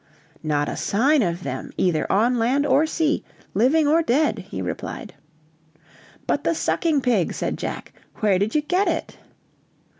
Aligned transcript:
"Not 0.41 0.67
a 0.67 0.75
sign 0.75 1.21
of 1.21 1.43
them, 1.43 1.69
either 1.77 2.11
on 2.11 2.39
land 2.39 2.65
or 2.65 2.87
sea, 2.87 3.23
living 3.53 3.87
or 3.87 4.01
dead," 4.01 4.39
he 4.49 4.59
replied. 4.59 5.13
"But 6.25 6.43
the 6.43 6.55
sucking 6.55 7.01
pig," 7.01 7.33
said 7.33 7.55
Jack, 7.55 7.93
"where 8.15 8.39
did 8.39 8.55
you 8.55 8.61
get 8.61 8.87
it?" 8.87 9.19